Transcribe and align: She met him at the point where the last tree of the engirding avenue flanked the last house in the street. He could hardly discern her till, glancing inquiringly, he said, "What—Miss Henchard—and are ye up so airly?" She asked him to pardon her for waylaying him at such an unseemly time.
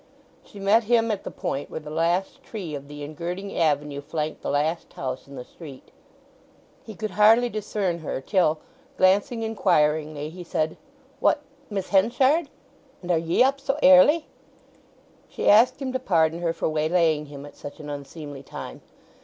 She 0.43 0.59
met 0.59 0.85
him 0.85 1.11
at 1.11 1.23
the 1.25 1.29
point 1.29 1.69
where 1.69 1.79
the 1.79 1.91
last 1.91 2.41
tree 2.41 2.73
of 2.73 2.87
the 2.87 3.03
engirding 3.03 3.55
avenue 3.55 4.01
flanked 4.01 4.41
the 4.41 4.49
last 4.49 4.91
house 4.93 5.27
in 5.27 5.35
the 5.35 5.45
street. 5.45 5.91
He 6.83 6.95
could 6.95 7.11
hardly 7.11 7.49
discern 7.49 7.99
her 7.99 8.19
till, 8.19 8.57
glancing 8.97 9.43
inquiringly, 9.43 10.31
he 10.31 10.43
said, 10.43 10.77
"What—Miss 11.19 11.89
Henchard—and 11.89 13.11
are 13.11 13.17
ye 13.19 13.43
up 13.43 13.61
so 13.61 13.77
airly?" 13.83 14.25
She 15.29 15.47
asked 15.47 15.79
him 15.79 15.93
to 15.93 15.99
pardon 15.99 16.39
her 16.41 16.51
for 16.51 16.67
waylaying 16.67 17.27
him 17.27 17.45
at 17.45 17.55
such 17.55 17.79
an 17.79 17.87
unseemly 17.91 18.41
time. 18.41 18.81